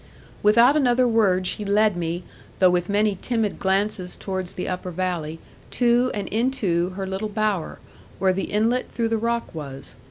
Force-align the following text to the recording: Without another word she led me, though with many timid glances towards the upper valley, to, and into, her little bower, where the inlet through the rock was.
Without 0.41 0.75
another 0.75 1.07
word 1.07 1.45
she 1.45 1.63
led 1.63 1.95
me, 1.95 2.23
though 2.57 2.71
with 2.71 2.89
many 2.89 3.19
timid 3.21 3.59
glances 3.59 4.15
towards 4.15 4.53
the 4.53 4.67
upper 4.67 4.89
valley, 4.89 5.37
to, 5.69 6.09
and 6.15 6.27
into, 6.29 6.89
her 6.95 7.05
little 7.05 7.29
bower, 7.29 7.77
where 8.17 8.33
the 8.33 8.45
inlet 8.45 8.89
through 8.91 9.09
the 9.09 9.17
rock 9.19 9.53
was. 9.53 9.95